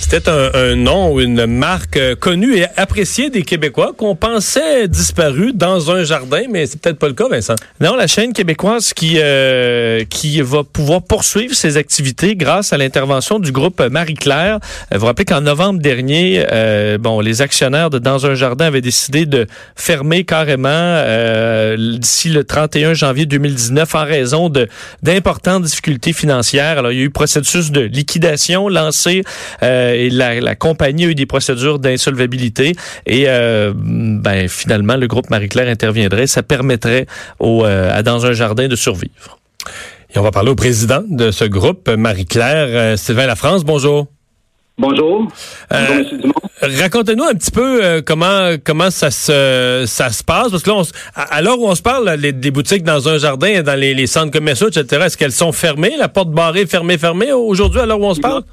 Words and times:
C'était 0.00 0.30
un, 0.30 0.76
nom 0.76 1.12
ou 1.12 1.20
une 1.20 1.44
marque 1.46 1.96
euh, 1.96 2.14
connue 2.14 2.56
et 2.56 2.66
appréciée 2.76 3.30
des 3.30 3.42
Québécois 3.42 3.92
qu'on 3.96 4.14
pensait 4.14 4.86
disparu 4.86 5.52
dans 5.52 5.90
un 5.90 6.04
jardin, 6.04 6.42
mais 6.48 6.66
c'est 6.66 6.80
peut-être 6.80 6.98
pas 6.98 7.08
le 7.08 7.14
cas, 7.14 7.28
Vincent. 7.28 7.56
Non, 7.80 7.96
la 7.96 8.06
chaîne 8.06 8.32
québécoise 8.32 8.94
qui 8.94 9.16
euh, 9.18 10.04
qui 10.08 10.40
va 10.40 10.62
pouvoir 10.62 11.02
poursuivre 11.02 11.54
ses 11.54 11.76
activités 11.76 12.36
grâce 12.36 12.72
à 12.72 12.78
l'intervention 12.78 13.40
du 13.40 13.50
groupe 13.50 13.80
Marie-Claire. 13.80 14.60
Euh, 14.94 14.98
vous 14.98 15.06
rappelez 15.06 15.24
qu'en 15.24 15.40
novembre 15.40 15.80
dernier, 15.80 16.46
bon, 17.00 17.20
les 17.20 17.42
actionnaires 17.42 17.90
de 17.90 17.98
Dans 17.98 18.24
un 18.24 18.34
jardin 18.34 18.66
avaient 18.66 18.80
décidé 18.80 19.26
de 19.26 19.46
fermer 19.74 20.24
carrément 20.24 21.02
d'ici 21.76 22.28
le 22.28 22.44
31 22.44 22.94
janvier 22.94 23.26
2019 23.26 23.94
en 23.94 24.04
raison 24.04 24.48
de 24.48 24.68
d'importantes 25.02 25.64
difficultés 25.64 26.12
financières. 26.12 26.78
Alors, 26.78 26.92
il 26.92 26.98
y 26.98 27.02
a 27.02 27.04
eu 27.04 27.10
processus 27.10 27.72
de 27.72 27.80
liquidation 27.80 28.68
lancé 28.68 29.24
et 29.94 30.10
la, 30.10 30.54
compagnie 30.54 31.04
a 31.04 31.08
eu 31.08 31.14
des 31.14 31.26
procédures 31.26 31.78
d'insolvabilité 31.78 32.74
et 33.06 33.24
euh, 33.26 33.72
ben, 33.74 34.48
finalement, 34.48 34.96
le 34.96 35.06
groupe 35.06 35.30
Marie-Claire 35.30 35.68
interviendrait. 35.68 36.26
Ça 36.26 36.42
permettrait 36.42 37.06
au, 37.38 37.64
euh, 37.64 37.96
à 37.96 38.02
Dans 38.02 38.26
un 38.26 38.32
jardin 38.32 38.68
de 38.68 38.76
survivre. 38.76 39.38
Et 40.14 40.18
on 40.18 40.22
va 40.22 40.30
parler 40.30 40.50
au 40.50 40.54
président 40.54 41.02
de 41.06 41.30
ce 41.30 41.44
groupe, 41.44 41.88
Marie-Claire, 41.90 42.68
euh, 42.68 42.96
Sylvain 42.96 43.26
Lafrance. 43.26 43.64
Bonjour. 43.64 44.06
Bonjour. 44.78 45.28
Bonjour, 45.70 45.94
M. 45.96 46.18
Dumont. 46.20 46.32
Racontez-nous 46.62 47.24
un 47.24 47.34
petit 47.34 47.50
peu 47.50 48.00
comment 48.06 48.54
comment 48.64 48.90
ça 48.90 49.10
se 49.10 49.84
ça 49.86 50.10
se 50.10 50.22
passe 50.22 50.50
parce 50.50 50.62
que 50.62 50.70
là, 50.70 50.82
à, 51.14 51.42
l'heure 51.42 51.58
où 51.58 51.68
on 51.68 51.74
se 51.74 51.82
parle, 51.82 52.08
les, 52.18 52.32
des 52.32 52.50
boutiques 52.52 52.84
dans 52.84 53.08
un 53.08 53.18
jardin, 53.18 53.62
dans 53.62 53.78
les, 53.78 53.92
les 53.92 54.06
centres 54.06 54.30
commerciaux, 54.30 54.68
etc. 54.68 55.02
Est-ce 55.06 55.16
qu'elles 55.16 55.32
sont 55.32 55.52
fermées, 55.52 55.96
la 55.98 56.08
porte 56.08 56.30
barrée, 56.30 56.66
fermée, 56.66 56.96
fermée 56.96 57.32
aujourd'hui 57.32 57.80
à 57.80 57.86
l'heure 57.86 58.00
où 58.00 58.06
on 58.06 58.14
se 58.14 58.20
parle? 58.20 58.44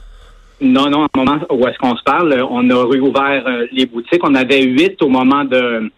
Non, 0.61 0.89
non, 0.89 1.05
au 1.05 1.17
moment 1.17 1.39
où 1.49 1.67
est-ce 1.67 1.77
qu'on 1.77 1.95
se 1.95 2.03
parle, 2.03 2.45
on 2.49 2.69
a 2.69 2.85
réouvert 2.87 3.43
euh, 3.45 3.65
les 3.71 3.85
boutiques. 3.85 4.23
On 4.23 4.35
avait 4.35 4.63
huit 4.63 5.01
au 5.01 5.09
moment 5.09 5.43
de 5.43 5.91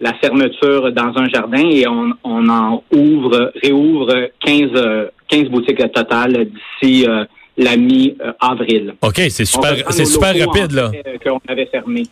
la 0.00 0.12
fermeture 0.14 0.92
dans 0.92 1.12
un 1.16 1.28
jardin 1.28 1.64
et 1.70 1.86
on, 1.86 2.12
en 2.24 2.82
ouvre, 2.92 3.52
réouvre 3.62 4.30
15, 4.44 5.08
15 5.28 5.48
boutiques 5.48 5.80
au 5.80 5.88
total 5.88 6.46
d'ici 6.46 7.06
euh, 7.08 7.24
la 7.56 7.76
mi-avril. 7.76 8.94
OK, 9.00 9.20
c'est 9.30 9.44
super, 9.44 9.74
c'est 9.90 10.04
super 10.04 10.38
rapide, 10.38 10.72
là. 10.72 10.90
Qu'on 11.24 11.40
avait 11.48 11.66
fermé. 11.66 12.02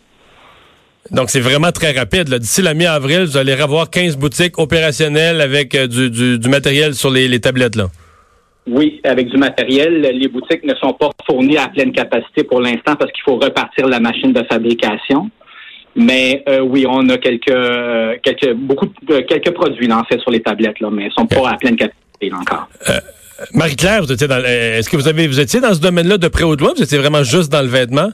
Donc, 1.10 1.30
c'est 1.30 1.40
vraiment 1.40 1.72
très 1.72 1.92
rapide. 1.92 2.32
D'ici 2.34 2.62
la 2.62 2.74
mi-avril, 2.74 3.24
vous 3.24 3.36
allez 3.36 3.54
revoir 3.54 3.90
15 3.90 4.16
boutiques 4.16 4.58
opérationnelles 4.58 5.40
avec 5.40 5.74
euh, 5.74 5.86
du, 5.86 6.38
du, 6.38 6.48
matériel 6.48 6.94
sur 6.94 7.10
les, 7.10 7.26
les 7.26 7.40
tablettes, 7.40 7.76
là. 7.76 7.88
Oui, 8.66 9.00
avec 9.04 9.28
du 9.28 9.36
matériel. 9.36 10.00
Les 10.00 10.28
boutiques 10.28 10.64
ne 10.64 10.74
sont 10.74 10.92
pas 10.92 11.10
fournies 11.26 11.56
à 11.56 11.68
pleine 11.68 11.92
capacité 11.92 12.44
pour 12.44 12.60
l'instant 12.60 12.94
parce 12.96 13.10
qu'il 13.12 13.22
faut 13.24 13.36
repartir 13.36 13.88
la 13.88 14.00
machine 14.00 14.32
de 14.32 14.42
fabrication. 14.44 15.30
Mais 15.96 16.44
euh, 16.48 16.60
oui, 16.60 16.86
on 16.88 17.08
a 17.08 17.18
quelques 17.18 18.22
quelques 18.22 18.54
beaucoup 18.54 18.86
de, 18.86 19.20
quelques 19.20 19.50
produits 19.50 19.92
en 19.92 20.04
fait 20.04 20.20
sur 20.20 20.30
les 20.30 20.40
tablettes 20.40 20.78
là, 20.80 20.88
mais 20.90 21.06
ils 21.06 21.12
sont 21.12 21.26
pas 21.26 21.50
à 21.50 21.56
pleine 21.56 21.76
capacité 21.76 22.32
encore. 22.32 22.68
Euh, 22.88 23.00
Marie-Claire, 23.54 24.02
vous 24.02 24.12
étiez 24.12 24.28
dans 24.28 24.38
est-ce 24.44 24.88
que 24.88 24.96
vous 24.96 25.08
avez 25.08 25.26
vous 25.26 25.40
étiez 25.40 25.60
dans 25.60 25.74
ce 25.74 25.80
domaine-là 25.80 26.18
de 26.18 26.28
près 26.28 26.44
ou 26.44 26.54
de 26.54 26.62
loin, 26.62 26.72
vous 26.76 26.82
étiez 26.82 26.98
vraiment 26.98 27.24
juste 27.24 27.50
dans 27.50 27.62
le 27.62 27.68
vêtement? 27.68 28.10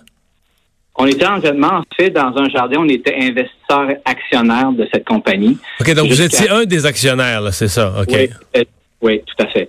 On 0.99 1.07
était 1.07 1.27
en 1.27 1.39
vêtement, 1.39 1.75
en 1.75 1.83
fait, 1.95 2.09
dans 2.11 2.33
un 2.37 2.49
jardin, 2.49 2.79
on 2.81 2.89
était 2.89 3.15
investisseur 3.15 3.99
actionnaire 4.07 4.73
de 4.73 4.89
cette 4.91 5.05
compagnie. 5.05 5.59
OK, 5.81 5.95
donc 5.95 6.09
vous 6.09 6.23
étiez 6.23 6.49
un 6.49 6.65
des 6.65 6.87
actionnaires, 6.87 7.43
c'est 7.53 7.69
ça, 7.69 7.93
OK. 8.01 8.09
Oui, 8.09 8.31
euh, 8.57 8.65
oui, 9.03 9.21
tout 9.27 9.45
à 9.45 9.49
fait. 9.49 9.69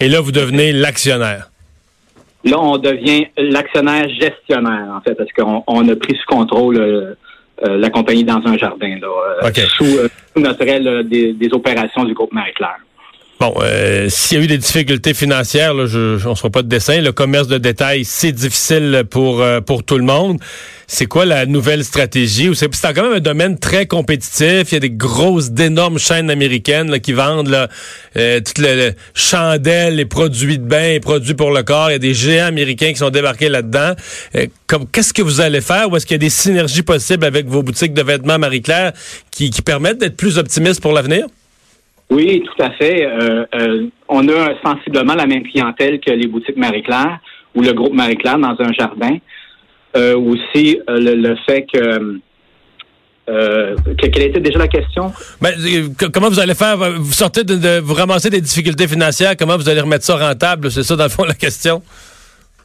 Et 0.00 0.08
là, 0.08 0.20
vous 0.20 0.32
devenez 0.32 0.72
l'actionnaire. 0.72 1.50
Là, 2.44 2.58
on 2.60 2.78
devient 2.78 3.26
l'actionnaire 3.36 4.08
gestionnaire, 4.08 4.86
en 4.96 5.00
fait, 5.00 5.14
parce 5.14 5.30
qu'on 5.32 5.62
on 5.66 5.88
a 5.88 5.96
pris 5.96 6.16
sous 6.16 6.34
contrôle 6.34 6.78
euh, 6.78 7.14
euh, 7.64 7.76
la 7.76 7.90
compagnie 7.90 8.24
dans 8.24 8.40
un 8.44 8.56
jardin, 8.56 8.96
là, 9.00 9.08
euh, 9.44 9.50
sous, 9.76 9.86
notre 10.36 10.62
aile 10.62 11.08
des, 11.08 11.32
des, 11.32 11.48
opérations 11.52 12.04
du 12.04 12.14
groupe 12.14 12.32
Marie-Claire. 12.32 12.78
Bon, 13.40 13.54
s'il 14.08 14.38
y 14.38 14.40
a 14.40 14.44
eu 14.44 14.48
des 14.48 14.58
difficultés 14.58 15.14
financières, 15.14 15.74
là, 15.74 15.86
je, 15.86 16.24
on 16.26 16.30
ne 16.30 16.34
sera 16.34 16.50
pas 16.50 16.62
de 16.62 16.68
dessin. 16.68 17.00
Le 17.00 17.12
commerce 17.12 17.46
de 17.46 17.58
détail, 17.58 18.04
c'est 18.04 18.32
difficile 18.32 19.04
pour 19.08 19.44
pour 19.64 19.84
tout 19.84 19.96
le 19.96 20.02
monde 20.04 20.38
c'est 20.90 21.04
quoi 21.04 21.26
la 21.26 21.44
nouvelle 21.44 21.84
stratégie? 21.84 22.48
C'est 22.54 22.70
quand 22.94 23.02
même 23.02 23.12
un 23.12 23.20
domaine 23.20 23.58
très 23.58 23.84
compétitif. 23.84 24.72
Il 24.72 24.72
y 24.72 24.76
a 24.76 24.80
des 24.80 24.90
grosses, 24.90 25.50
d'énormes 25.50 25.98
chaînes 25.98 26.30
américaines 26.30 26.98
qui 27.00 27.12
vendent 27.12 27.48
là, 27.48 27.68
euh, 28.16 28.40
toutes 28.40 28.56
les, 28.56 28.92
chandelles, 29.14 29.96
les 29.96 30.06
produits 30.06 30.56
de 30.56 30.64
bain, 30.64 30.92
les 30.92 31.00
produits 31.00 31.34
pour 31.34 31.50
le 31.50 31.62
corps. 31.62 31.90
Il 31.90 31.92
y 31.92 31.96
a 31.96 31.98
des 31.98 32.14
géants 32.14 32.46
américains 32.46 32.88
qui 32.88 32.96
sont 32.96 33.10
débarqués 33.10 33.50
là-dedans. 33.50 33.92
Euh, 34.34 34.46
qu'est-ce 34.90 35.12
que 35.12 35.20
vous 35.20 35.42
allez 35.42 35.60
faire? 35.60 35.92
Ou 35.92 35.96
est-ce 35.96 36.06
qu'il 36.06 36.14
y 36.14 36.20
a 36.20 36.24
des 36.24 36.30
synergies 36.30 36.82
possibles 36.82 37.26
avec 37.26 37.46
vos 37.46 37.62
boutiques 37.62 37.92
de 37.92 38.02
vêtements 38.02 38.38
Marie-Claire 38.38 38.92
qui, 39.30 39.50
permettent 39.60 39.98
d'être 39.98 40.16
plus 40.16 40.38
optimistes 40.38 40.80
pour 40.80 40.94
l'avenir? 40.94 41.26
Oui, 42.08 42.42
tout 42.42 42.62
à 42.62 42.70
fait. 42.70 43.04
Euh, 43.04 43.88
on 44.08 44.26
a 44.26 44.54
sensiblement 44.64 45.14
la 45.14 45.26
même 45.26 45.42
clientèle 45.42 46.00
que 46.00 46.12
les 46.12 46.26
boutiques 46.28 46.56
Marie-Claire 46.56 47.18
ou 47.54 47.60
le 47.60 47.74
groupe 47.74 47.92
Marie-Claire 47.92 48.38
dans 48.38 48.56
un 48.58 48.72
jardin. 48.72 49.18
Euh, 49.96 50.18
aussi 50.18 50.78
euh, 50.90 50.98
le, 51.00 51.34
fait 51.48 51.66
que 51.72 52.20
euh, 53.30 53.76
quelle 53.96 54.22
était 54.22 54.40
déjà 54.40 54.58
la 54.58 54.68
question? 54.68 55.12
Ben, 55.40 55.54
comment 56.12 56.28
vous 56.28 56.38
allez 56.38 56.54
faire? 56.54 56.76
Vous 56.76 57.12
sortez 57.12 57.42
de, 57.42 57.80
vous 57.80 57.94
ramasser 57.94 58.28
des 58.28 58.42
difficultés 58.42 58.86
financières, 58.86 59.34
comment 59.36 59.56
vous 59.56 59.68
allez 59.68 59.80
remettre 59.80 60.04
ça 60.04 60.16
rentable? 60.16 60.70
C'est 60.70 60.82
ça, 60.82 60.94
dans 60.94 61.04
le 61.04 61.10
fond, 61.10 61.24
la 61.24 61.34
question? 61.34 61.82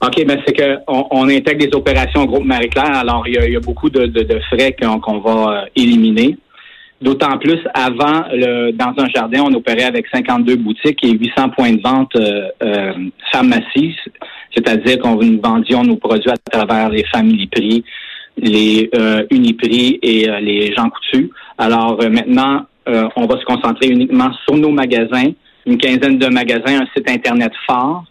OK, 0.06 0.26
ben 0.26 0.38
c'est 0.46 0.54
qu'on 0.54 1.08
on 1.12 1.30
intègre 1.30 1.66
des 1.66 1.76
opérations 1.78 2.24
au 2.24 2.26
groupe 2.26 2.44
Marie-Claire, 2.44 2.94
alors 2.94 3.26
il 3.26 3.36
y 3.36 3.56
a, 3.56 3.60
beaucoup 3.62 3.90
de, 3.90 4.40
frais 4.52 4.76
qu'on 4.80 5.20
va 5.20 5.64
éliminer. 5.78 6.38
D'autant 7.04 7.38
plus, 7.38 7.60
avant, 7.74 8.24
dans 8.74 8.94
un 8.98 9.10
jardin, 9.14 9.44
on 9.46 9.54
opérait 9.54 9.84
avec 9.84 10.06
52 10.08 10.56
boutiques 10.56 11.04
et 11.04 11.12
800 11.12 11.50
points 11.50 11.74
de 11.74 11.82
vente 11.82 12.16
euh, 12.16 12.48
euh, 12.64 12.94
c'est-à-dire 14.54 15.00
qu'on 15.00 15.16
vendions 15.16 15.84
nos 15.84 15.98
produits 15.98 16.32
à 16.32 16.38
travers 16.52 16.90
les 16.90 17.04
familles 17.06 17.48
prix, 17.48 17.84
les 18.38 18.90
euh, 18.96 19.24
Uniprix 19.32 20.00
et 20.02 20.30
euh, 20.30 20.40
les 20.40 20.74
Jean 20.76 20.90
Coutu. 20.90 21.30
Alors 21.58 22.00
euh, 22.02 22.10
maintenant, 22.10 22.66
on 22.86 23.26
va 23.26 23.40
se 23.40 23.46
concentrer 23.46 23.88
uniquement 23.88 24.30
sur 24.46 24.58
nos 24.58 24.72
magasins, 24.72 25.32
une 25.66 25.78
quinzaine 25.78 26.18
de 26.18 26.28
magasins, 26.28 26.82
un 26.82 26.88
site 26.94 27.10
internet 27.10 27.54
fort, 27.66 28.04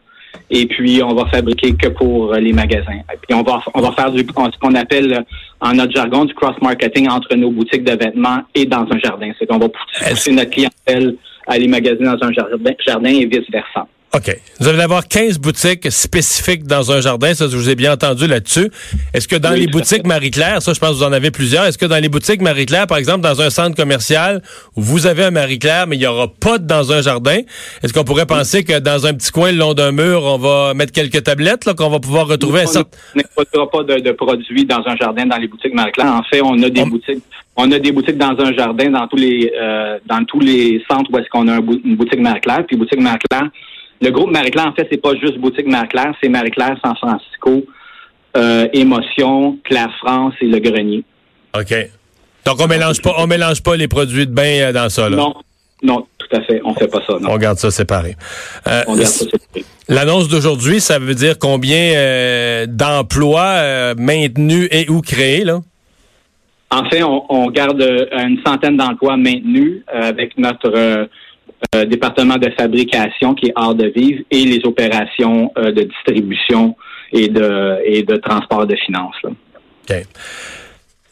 et 0.50 0.66
puis 0.66 1.02
on 1.02 1.14
va 1.14 1.26
fabriquer 1.26 1.74
que 1.74 1.88
pour 1.88 2.34
les 2.34 2.52
magasins. 2.52 3.00
Et 3.12 3.16
puis 3.20 3.34
on 3.34 3.42
va 3.42 3.62
on 3.74 3.80
va 3.80 3.92
faire 3.92 4.10
du 4.10 4.20
ce 4.20 4.58
qu'on 4.58 4.74
appelle 4.74 5.24
en 5.60 5.72
notre 5.72 5.92
jargon 5.92 6.24
du 6.24 6.34
cross 6.34 6.56
marketing 6.60 7.08
entre 7.08 7.34
nos 7.36 7.50
boutiques 7.50 7.84
de 7.84 7.92
vêtements 7.92 8.42
et 8.54 8.66
dans 8.66 8.86
un 8.90 8.98
jardin. 8.98 9.30
C'est 9.38 9.46
qu'on 9.46 9.58
va 9.58 9.68
pousser 9.68 10.32
notre 10.32 10.50
clientèle 10.50 11.16
à 11.46 11.52
aller 11.52 11.68
magasiner 11.68 12.06
dans 12.06 12.26
un 12.26 12.32
jardin, 12.32 12.70
jardin 12.84 13.10
et 13.10 13.26
vice 13.26 13.50
versa. 13.50 13.86
OK. 14.14 14.36
Vous 14.60 14.68
allez 14.68 14.82
avoir 14.82 15.08
15 15.08 15.38
boutiques 15.38 15.90
spécifiques 15.90 16.64
dans 16.64 16.92
un 16.92 17.00
jardin. 17.00 17.32
Ça, 17.32 17.48
je 17.48 17.56
vous 17.56 17.70
ai 17.70 17.74
bien 17.74 17.92
entendu 17.94 18.26
là-dessus. 18.26 18.70
Est-ce 19.14 19.26
que 19.26 19.36
dans 19.36 19.52
les 19.52 19.66
boutiques 19.66 20.06
Marie-Claire, 20.06 20.60
ça, 20.60 20.74
je 20.74 20.80
pense 20.80 20.90
que 20.90 20.94
vous 20.96 21.02
en 21.02 21.12
avez 21.12 21.30
plusieurs. 21.30 21.64
Est-ce 21.64 21.78
que 21.78 21.86
dans 21.86 21.96
les 21.96 22.10
boutiques 22.10 22.42
Marie-Claire, 22.42 22.86
par 22.86 22.98
exemple, 22.98 23.22
dans 23.22 23.40
un 23.40 23.48
centre 23.48 23.74
commercial 23.74 24.42
où 24.76 24.82
vous 24.82 25.06
avez 25.06 25.24
un 25.24 25.30
Marie-Claire, 25.30 25.86
mais 25.86 25.96
il 25.96 26.00
n'y 26.00 26.06
aura 26.06 26.28
pas 26.28 26.58
de 26.58 26.66
dans 26.66 26.92
un 26.92 27.00
jardin, 27.00 27.38
est-ce 27.82 27.92
qu'on 27.94 28.04
pourrait 28.04 28.26
penser 28.26 28.64
que 28.64 28.78
dans 28.78 29.06
un 29.06 29.14
petit 29.14 29.30
coin 29.30 29.50
le 29.50 29.58
long 29.58 29.72
d'un 29.72 29.92
mur, 29.92 30.22
on 30.24 30.38
va 30.38 30.74
mettre 30.74 30.92
quelques 30.92 31.22
tablettes, 31.22 31.64
là, 31.64 31.72
qu'on 31.72 31.88
va 31.88 31.98
pouvoir 31.98 32.26
retrouver 32.28 32.64
on 32.74 33.16
n'exploitera 33.16 33.70
pas 33.70 33.82
de, 33.82 34.00
de, 34.00 34.12
produits 34.12 34.64
dans 34.64 34.82
un 34.86 34.96
jardin 34.96 35.26
dans 35.26 35.36
les 35.36 35.48
boutiques 35.48 35.74
Marie-Claire. 35.74 36.12
En 36.12 36.22
fait, 36.22 36.42
on 36.42 36.62
a 36.62 36.68
des 36.68 36.84
boutiques. 36.84 37.22
On 37.56 37.70
a 37.70 37.78
des 37.78 37.92
boutiques 37.92 38.16
dans 38.16 38.34
un 38.38 38.52
jardin 38.52 38.90
dans 38.90 39.06
tous 39.06 39.16
les 39.16 39.52
euh, 39.60 39.98
dans 40.06 40.24
tous 40.24 40.40
les 40.40 40.82
centres 40.90 41.10
où 41.12 41.18
est-ce 41.18 41.28
qu'on 41.28 41.48
a 41.48 41.56
une 41.56 41.96
boutique 41.96 42.20
Marie-Claire. 42.20 42.64
Puis 42.66 42.76
boutique 42.76 43.00
Marie-Claire, 43.00 43.48
le 44.02 44.10
groupe 44.10 44.30
Marie-Claire, 44.30 44.66
en 44.66 44.72
fait, 44.72 44.88
c'est 44.90 45.00
pas 45.00 45.14
juste 45.14 45.38
boutique 45.38 45.66
Marie-Claire, 45.66 46.12
c'est 46.20 46.28
Marie-Claire 46.28 46.76
San 46.84 46.96
Francisco, 46.96 47.64
euh, 48.36 48.66
Émotion, 48.72 49.58
Claire 49.62 49.92
France 49.98 50.34
et 50.40 50.46
Le 50.46 50.58
Grenier. 50.58 51.04
OK. 51.56 51.74
Donc 52.44 52.60
on 52.60 52.66
mélange 52.66 53.00
pas, 53.00 53.14
on 53.18 53.28
mélange 53.28 53.62
pas 53.62 53.76
les 53.76 53.86
produits 53.86 54.26
de 54.26 54.32
bain 54.32 54.60
euh, 54.60 54.72
dans 54.72 54.88
ça, 54.88 55.08
là? 55.08 55.16
Non, 55.16 55.34
non, 55.84 56.06
tout 56.18 56.36
à 56.36 56.40
fait. 56.42 56.60
On 56.64 56.74
fait 56.74 56.88
pas 56.88 57.00
ça. 57.06 57.18
Non. 57.20 57.30
On 57.30 57.36
garde 57.36 57.58
ça 57.58 57.70
séparé. 57.70 58.16
Euh, 58.66 58.82
on 58.88 58.96
garde 58.96 59.06
ça 59.06 59.26
séparé. 59.26 59.64
L'annonce 59.88 60.28
d'aujourd'hui, 60.28 60.80
ça 60.80 60.98
veut 60.98 61.14
dire 61.14 61.38
combien 61.38 61.94
euh, 61.94 62.66
d'emplois 62.66 63.94
maintenus 63.96 64.66
et 64.72 64.88
ou 64.90 65.00
créés, 65.00 65.44
là? 65.44 65.60
En 66.70 66.88
fait, 66.88 67.02
on, 67.02 67.24
on 67.28 67.50
garde 67.50 67.82
une 68.12 68.40
centaine 68.44 68.76
d'emplois 68.76 69.16
maintenus 69.16 69.82
avec 69.92 70.38
notre 70.38 71.08
euh, 71.74 71.84
département 71.84 72.36
de 72.36 72.50
fabrication 72.58 73.34
qui 73.34 73.46
est 73.46 73.52
hors 73.56 73.74
de 73.74 73.86
vivre 73.86 74.22
et 74.30 74.44
les 74.44 74.60
opérations 74.64 75.50
euh, 75.56 75.72
de 75.72 75.82
distribution 75.82 76.76
et 77.12 77.28
de, 77.28 77.78
et 77.84 78.02
de 78.02 78.16
transport 78.16 78.66
de 78.66 78.76
finances. 78.76 79.16
OK. 79.24 79.96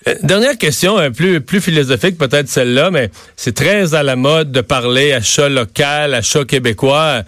Euh, 0.08 0.14
dernière 0.22 0.56
question, 0.58 0.96
un 0.96 1.12
plus, 1.12 1.40
plus 1.40 1.60
philosophique 1.60 2.18
peut-être 2.18 2.48
celle-là, 2.48 2.90
mais 2.90 3.10
c'est 3.36 3.54
très 3.54 3.94
à 3.94 4.02
la 4.02 4.16
mode 4.16 4.50
de 4.50 4.60
parler 4.60 5.12
achat 5.12 5.48
local, 5.48 6.14
achat 6.14 6.44
québécois. 6.44 7.22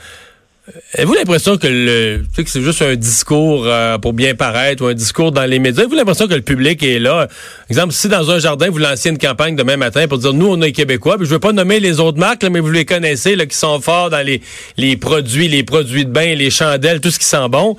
Avez-vous 0.94 1.14
l'impression 1.14 1.58
que 1.58 1.66
le, 1.66 2.22
que 2.36 2.48
c'est 2.48 2.62
juste 2.62 2.82
un 2.82 2.94
discours 2.94 3.64
euh, 3.66 3.98
pour 3.98 4.12
bien 4.12 4.36
paraître 4.36 4.84
ou 4.84 4.86
un 4.86 4.94
discours 4.94 5.32
dans 5.32 5.44
les 5.44 5.58
médias? 5.58 5.80
Avez-vous 5.80 5.96
l'impression 5.96 6.28
que 6.28 6.34
le 6.34 6.42
public 6.42 6.80
est 6.84 7.00
là? 7.00 7.26
Exemple, 7.68 7.92
si 7.92 8.06
dans 8.08 8.30
un 8.30 8.38
jardin, 8.38 8.70
vous 8.70 8.78
lancez 8.78 9.08
une 9.08 9.18
campagne 9.18 9.56
demain 9.56 9.76
matin 9.76 10.06
pour 10.06 10.18
dire, 10.18 10.32
nous, 10.32 10.46
on 10.46 10.62
est 10.62 10.70
Québécois, 10.70 11.16
puis 11.16 11.26
je 11.26 11.32
veux 11.32 11.40
pas 11.40 11.52
nommer 11.52 11.80
les 11.80 11.98
autres 11.98 12.18
marques, 12.18 12.44
mais 12.44 12.60
vous 12.60 12.70
les 12.70 12.84
connaissez, 12.84 13.34
là, 13.34 13.46
qui 13.46 13.56
sont 13.56 13.80
forts 13.80 14.10
dans 14.10 14.24
les, 14.24 14.40
les 14.76 14.96
produits, 14.96 15.48
les 15.48 15.64
produits 15.64 16.04
de 16.04 16.10
bain, 16.10 16.36
les 16.36 16.50
chandelles, 16.50 17.00
tout 17.00 17.10
ce 17.10 17.18
qui 17.18 17.26
sent 17.26 17.48
bon, 17.50 17.76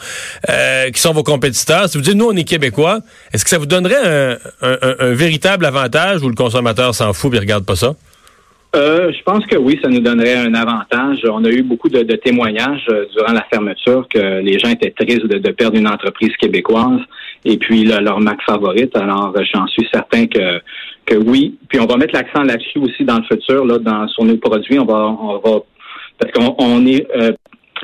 euh, 0.49 0.91
qui 0.91 0.99
sont 0.99 1.13
vos 1.13 1.23
compétiteurs. 1.23 1.87
Si 1.87 1.97
vous 1.97 2.03
dites, 2.03 2.15
nous, 2.15 2.27
on 2.27 2.35
est 2.35 2.43
Québécois, 2.43 2.99
est-ce 3.31 3.45
que 3.45 3.49
ça 3.49 3.59
vous 3.59 3.65
donnerait 3.65 4.37
un, 4.61 4.77
un 4.99 5.13
véritable 5.13 5.65
avantage 5.65 6.21
ou 6.21 6.27
le 6.27 6.35
consommateur 6.35 6.93
s'en 6.93 7.13
fout 7.13 7.33
et 7.33 7.39
regarde 7.39 7.63
pas 7.63 7.77
ça? 7.77 7.95
Euh, 8.75 9.11
je 9.11 9.21
pense 9.21 9.45
que 9.45 9.55
oui, 9.55 9.79
ça 9.83 9.89
nous 9.89 9.99
donnerait 9.99 10.35
un 10.35 10.53
avantage. 10.55 11.19
On 11.29 11.43
a 11.45 11.49
eu 11.49 11.61
beaucoup 11.61 11.89
de, 11.89 12.01
témoignages 12.15 12.85
euh, 12.89 13.05
durant 13.15 13.31
la 13.31 13.43
fermeture 13.43 14.07
que 14.09 14.41
les 14.41 14.57
gens 14.57 14.69
étaient 14.69 14.89
tristes 14.89 15.27
de, 15.27 15.51
perdre 15.51 15.77
une 15.77 15.87
entreprise 15.87 16.35
québécoise 16.37 17.01
et 17.45 17.57
puis 17.57 17.83
leur 17.83 18.19
marque 18.19 18.41
favorite. 18.43 18.95
Alors, 18.97 19.31
euh, 19.37 19.43
j'en 19.53 19.67
suis 19.67 19.87
certain 19.93 20.25
que 20.25 20.59
que 21.05 21.15
oui. 21.15 21.57
Puis 21.67 21.79
on 21.79 21.85
va 21.85 21.97
mettre 21.97 22.15
l'accent 22.15 22.43
là-dessus 22.43 22.79
aussi 22.79 23.03
dans 23.03 23.17
le 23.17 23.23
futur, 23.23 23.65
là, 23.65 23.77
dans 23.77 24.07
sur 24.07 24.23
nos 24.23 24.37
produits. 24.37 24.79
On 24.79 24.85
va, 24.85 25.05
on 25.05 25.37
va 25.37 25.59
parce 26.17 26.31
qu'on 26.31 26.85
est 26.87 27.05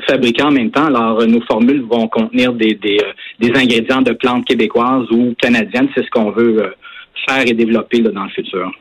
fabricant 0.08 0.48
en 0.48 0.52
même 0.52 0.70
temps. 0.70 0.86
Alors, 0.86 1.24
nos 1.26 1.42
formules 1.42 1.82
vont 1.82 2.08
contenir 2.08 2.54
des, 2.54 2.74
des, 2.74 2.98
des 3.38 3.50
ingrédients 3.50 4.00
de 4.00 4.12
plantes 4.12 4.46
québécoises 4.46 5.06
ou 5.10 5.34
canadiennes. 5.38 5.88
C'est 5.94 6.04
ce 6.04 6.10
qu'on 6.10 6.30
veut 6.30 6.74
faire 7.28 7.46
et 7.46 7.52
développer 7.52 8.00
là, 8.00 8.10
dans 8.10 8.24
le 8.24 8.30
futur. 8.30 8.72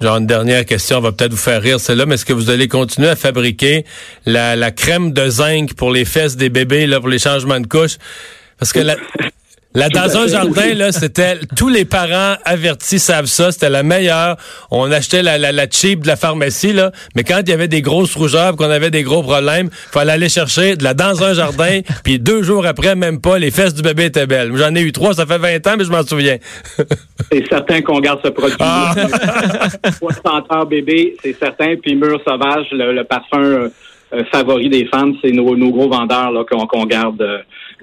Genre 0.00 0.16
une 0.16 0.26
dernière 0.26 0.64
question, 0.64 1.00
va 1.00 1.10
peut-être 1.10 1.32
vous 1.32 1.36
faire 1.36 1.60
rire 1.60 1.80
celle-là, 1.80 2.06
mais 2.06 2.14
est-ce 2.14 2.24
que 2.24 2.32
vous 2.32 2.50
allez 2.50 2.68
continuer 2.68 3.08
à 3.08 3.16
fabriquer 3.16 3.84
la, 4.26 4.70
crème 4.70 5.12
de 5.12 5.28
zinc 5.28 5.74
pour 5.74 5.90
les 5.90 6.04
fesses 6.04 6.36
des 6.36 6.50
bébés, 6.50 6.86
là, 6.86 7.00
pour 7.00 7.08
les 7.08 7.18
changements 7.18 7.58
de 7.58 7.66
couches? 7.66 7.96
Parce 8.58 8.72
que 8.72 8.78
la, 8.80 8.96
Là, 9.78 9.88
dans 9.90 10.16
un 10.16 10.26
jardin, 10.26 10.74
là, 10.74 10.90
c'était 10.90 11.38
tous 11.56 11.68
les 11.68 11.84
parents 11.84 12.34
avertis 12.44 12.98
savent 12.98 13.26
ça, 13.26 13.52
c'était 13.52 13.70
la 13.70 13.84
meilleure. 13.84 14.36
On 14.72 14.90
achetait 14.90 15.22
la, 15.22 15.38
la, 15.38 15.52
la, 15.52 15.70
cheap 15.70 16.00
de 16.00 16.08
la 16.08 16.16
pharmacie, 16.16 16.72
là, 16.72 16.90
mais 17.14 17.22
quand 17.22 17.38
il 17.42 17.48
y 17.48 17.52
avait 17.52 17.68
des 17.68 17.80
grosses 17.80 18.16
rougeurs, 18.16 18.56
qu'on 18.56 18.70
avait 18.70 18.90
des 18.90 19.04
gros 19.04 19.22
problèmes, 19.22 19.70
fallait 19.92 20.10
aller 20.10 20.28
chercher 20.28 20.74
de 20.74 20.82
la 20.82 20.94
dans 20.94 21.22
un 21.22 21.32
jardin, 21.32 21.82
puis 22.04 22.18
deux 22.18 22.42
jours 22.42 22.66
après, 22.66 22.96
même 22.96 23.20
pas, 23.20 23.38
les 23.38 23.52
fesses 23.52 23.72
du 23.72 23.82
bébé 23.82 24.06
étaient 24.06 24.26
belles. 24.26 24.50
J'en 24.56 24.74
ai 24.74 24.80
eu 24.80 24.90
trois, 24.90 25.14
ça 25.14 25.26
fait 25.26 25.38
20 25.38 25.64
ans, 25.68 25.74
mais 25.78 25.84
je 25.84 25.92
m'en 25.92 26.02
souviens. 26.02 26.38
c'est 27.30 27.48
certain 27.48 27.80
qu'on 27.80 28.00
garde 28.00 28.18
ce 28.24 28.30
produit. 28.30 28.56
Ah. 28.58 28.96
heures 30.52 30.66
bébé, 30.66 31.16
c'est 31.22 31.38
certain, 31.38 31.76
puis 31.80 31.94
mur 31.94 32.20
sauvage, 32.26 32.66
le, 32.72 33.04
parfum 33.04 33.44
euh, 33.44 33.68
euh, 34.12 34.24
favori 34.32 34.68
des 34.68 34.86
femmes, 34.86 35.14
c'est 35.22 35.32
nos, 35.32 35.56
nos, 35.56 35.70
gros 35.70 35.88
vendeurs 35.88 36.32
là 36.32 36.44
qu'on 36.44 36.86
garde. 36.86 37.20
Euh, 37.20 37.38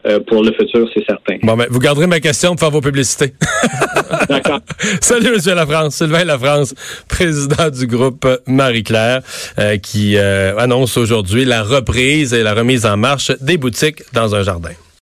euh, 0.05 0.19
pour 0.19 0.43
le 0.43 0.51
futur, 0.53 0.87
c'est 0.93 1.03
certain. 1.05 1.37
Bon, 1.41 1.57
ben, 1.57 1.65
vous 1.69 1.79
garderez 1.79 2.05
ma 2.05 2.19
question 2.19 2.51
pour 2.51 2.59
faire 2.59 2.69
vos 2.69 2.81
publicités. 2.81 3.33
D'accord. 4.29 4.59
Salut, 5.01 5.31
Monsieur 5.31 5.55
Lafrance. 5.55 5.95
Sylvain 5.95 6.25
Lafrance, 6.25 6.75
président 7.07 7.69
du 7.69 7.87
groupe 7.87 8.27
Marie-Claire, 8.45 9.21
euh, 9.57 9.77
qui 9.77 10.17
euh, 10.17 10.57
annonce 10.57 10.97
aujourd'hui 10.97 11.43
la 11.43 11.63
reprise 11.63 12.35
et 12.35 12.43
la 12.43 12.53
remise 12.53 12.85
en 12.85 12.97
marche 12.97 13.31
des 13.41 13.57
boutiques 13.57 14.03
dans 14.13 14.35
un 14.35 14.43
jardin. 14.43 14.71